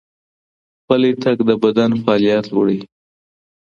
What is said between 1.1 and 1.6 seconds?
تګ د